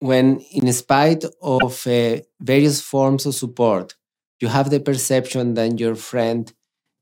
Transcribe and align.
when, 0.00 0.40
in 0.52 0.72
spite 0.72 1.24
of 1.42 1.86
uh, 1.86 2.16
various 2.40 2.80
forms 2.80 3.26
of 3.26 3.34
support, 3.34 3.94
you 4.40 4.48
have 4.48 4.70
the 4.70 4.80
perception 4.80 5.54
that 5.54 5.80
your 5.80 5.94
friend 5.96 6.52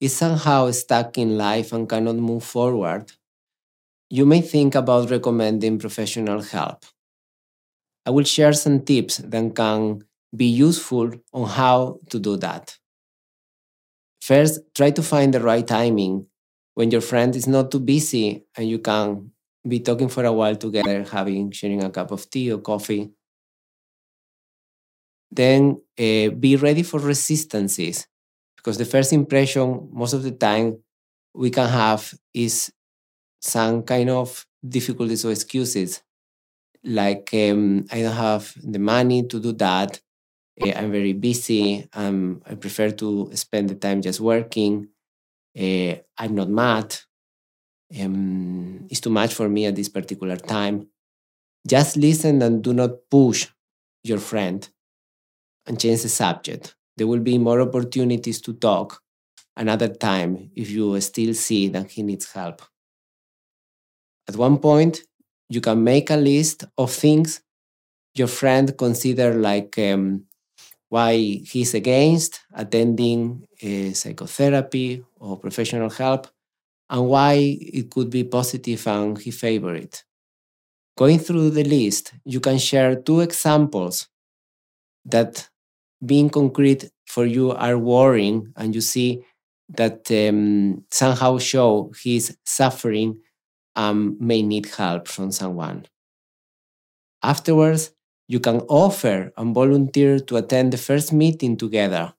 is 0.00 0.16
somehow 0.16 0.70
stuck 0.70 1.18
in 1.18 1.38
life 1.38 1.72
and 1.72 1.88
cannot 1.88 2.16
move 2.16 2.44
forward, 2.44 3.12
you 4.10 4.26
may 4.26 4.40
think 4.40 4.74
about 4.74 5.10
recommending 5.10 5.78
professional 5.78 6.42
help. 6.42 6.84
I 8.04 8.10
will 8.10 8.24
share 8.24 8.52
some 8.54 8.80
tips 8.84 9.18
that 9.18 9.54
can 9.54 10.02
be 10.34 10.46
useful 10.46 11.12
on 11.32 11.48
how 11.48 12.00
to 12.10 12.18
do 12.18 12.36
that. 12.38 12.76
First, 14.20 14.60
try 14.74 14.90
to 14.92 15.02
find 15.02 15.32
the 15.34 15.40
right 15.40 15.66
timing 15.66 16.26
when 16.74 16.90
your 16.90 17.00
friend 17.00 17.34
is 17.34 17.46
not 17.46 17.70
too 17.70 17.80
busy 17.80 18.44
and 18.56 18.68
you 18.68 18.78
can 18.78 19.32
be 19.66 19.80
talking 19.80 20.08
for 20.08 20.24
a 20.24 20.32
while 20.32 20.56
together, 20.56 21.04
having 21.04 21.50
sharing 21.52 21.82
a 21.82 21.90
cup 21.90 22.10
of 22.10 22.28
tea 22.30 22.52
or 22.52 22.58
coffee. 22.58 23.10
Then 25.30 25.80
uh, 25.98 26.30
be 26.30 26.56
ready 26.56 26.82
for 26.82 27.00
resistances 27.00 28.06
because 28.56 28.78
the 28.78 28.84
first 28.84 29.12
impression, 29.12 29.88
most 29.92 30.12
of 30.14 30.22
the 30.22 30.32
time, 30.32 30.78
we 31.34 31.50
can 31.50 31.68
have 31.68 32.14
is 32.34 32.72
some 33.40 33.82
kind 33.84 34.10
of 34.10 34.46
difficulties 34.66 35.24
or 35.24 35.32
excuses 35.32 36.02
like 36.84 37.30
um, 37.34 37.86
I 37.92 38.02
don't 38.02 38.16
have 38.16 38.54
the 38.62 38.78
money 38.80 39.24
to 39.28 39.40
do 39.40 39.52
that. 39.54 40.00
Uh, 40.62 40.72
I'm 40.76 40.92
very 40.92 41.14
busy. 41.14 41.88
Um, 41.94 42.42
I 42.46 42.54
prefer 42.56 42.90
to 42.92 43.30
spend 43.34 43.70
the 43.70 43.76
time 43.76 44.02
just 44.02 44.20
working. 44.20 44.88
Uh, 45.58 45.96
I'm 46.18 46.34
not 46.36 46.50
mad. 46.50 46.96
Um, 48.00 48.77
it's 48.90 49.00
too 49.00 49.10
much 49.10 49.34
for 49.34 49.48
me 49.48 49.66
at 49.66 49.76
this 49.76 49.88
particular 49.88 50.36
time. 50.36 50.88
Just 51.66 51.96
listen 51.96 52.42
and 52.42 52.62
do 52.62 52.72
not 52.72 52.90
push 53.10 53.48
your 54.04 54.18
friend 54.18 54.68
and 55.66 55.80
change 55.80 56.02
the 56.02 56.08
subject. 56.08 56.74
There 56.96 57.06
will 57.06 57.20
be 57.20 57.38
more 57.38 57.60
opportunities 57.60 58.40
to 58.42 58.54
talk 58.54 59.02
another 59.56 59.88
time 59.88 60.50
if 60.54 60.70
you 60.70 61.00
still 61.00 61.34
see 61.34 61.68
that 61.68 61.90
he 61.90 62.02
needs 62.02 62.32
help. 62.32 62.62
At 64.28 64.36
one 64.36 64.58
point, 64.58 65.00
you 65.48 65.60
can 65.60 65.82
make 65.82 66.10
a 66.10 66.16
list 66.16 66.64
of 66.76 66.92
things 66.92 67.40
your 68.14 68.28
friend 68.28 68.76
consider 68.76 69.34
like 69.34 69.78
um, 69.78 70.24
why 70.88 71.14
he's 71.16 71.74
against 71.74 72.40
attending 72.54 73.46
psychotherapy 73.94 75.04
or 75.16 75.38
professional 75.38 75.90
help 75.90 76.28
and 76.90 77.06
why 77.08 77.34
it 77.60 77.90
could 77.90 78.10
be 78.10 78.24
positive 78.24 78.86
and 78.86 79.18
he 79.18 79.30
favor 79.30 79.74
it. 79.74 80.04
Going 80.96 81.18
through 81.18 81.50
the 81.50 81.64
list, 81.64 82.12
you 82.24 82.40
can 82.40 82.58
share 82.58 82.96
two 82.96 83.20
examples 83.20 84.08
that 85.04 85.48
being 86.04 86.30
concrete 86.30 86.90
for 87.06 87.24
you 87.26 87.52
are 87.52 87.78
worrying 87.78 88.52
and 88.56 88.74
you 88.74 88.80
see 88.80 89.24
that 89.70 90.10
um, 90.10 90.84
somehow 90.90 91.38
show 91.38 91.92
he's 92.02 92.36
suffering 92.44 93.20
and 93.76 94.20
may 94.20 94.42
need 94.42 94.66
help 94.66 95.08
from 95.08 95.30
someone. 95.32 95.86
Afterwards, 97.22 97.92
you 98.26 98.40
can 98.40 98.60
offer 98.62 99.32
and 99.36 99.54
volunteer 99.54 100.18
to 100.20 100.36
attend 100.36 100.72
the 100.72 100.78
first 100.78 101.12
meeting 101.12 101.56
together 101.56 102.14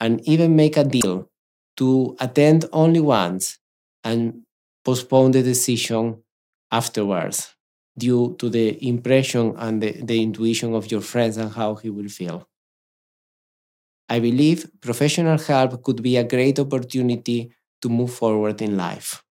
and 0.00 0.20
even 0.28 0.56
make 0.56 0.76
a 0.76 0.84
deal 0.84 1.30
to 1.76 2.16
attend 2.20 2.64
only 2.72 3.00
once 3.00 3.58
and 4.04 4.42
postpone 4.84 5.32
the 5.32 5.42
decision 5.42 6.22
afterwards 6.70 7.54
due 7.98 8.36
to 8.38 8.48
the 8.50 8.86
impression 8.86 9.54
and 9.56 9.82
the, 9.82 9.92
the 10.02 10.22
intuition 10.22 10.74
of 10.74 10.90
your 10.90 11.00
friends 11.00 11.36
and 11.36 11.52
how 11.52 11.74
he 11.76 11.90
will 11.90 12.08
feel. 12.08 12.48
I 14.08 14.18
believe 14.18 14.70
professional 14.80 15.36
help 15.36 15.82
could 15.82 16.02
be 16.02 16.16
a 16.16 16.24
great 16.24 16.58
opportunity 16.58 17.52
to 17.82 17.88
move 17.90 18.14
forward 18.14 18.62
in 18.62 18.78
life. 18.78 19.22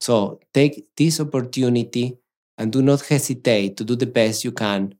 So 0.00 0.40
take 0.52 0.88
this 0.96 1.20
opportunity 1.20 2.18
and 2.58 2.72
do 2.72 2.82
not 2.82 3.02
hesitate 3.02 3.76
to 3.76 3.84
do 3.84 3.96
the 3.96 4.06
best 4.06 4.44
you 4.44 4.52
can 4.52 4.94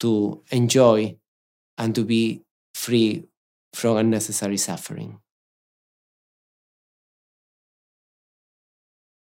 to 0.00 0.42
enjoy 0.50 1.16
and 1.78 1.94
to 1.94 2.04
be 2.04 2.42
free 2.74 3.26
from 3.74 3.98
unnecessary 3.98 4.58
suffering. 4.58 5.20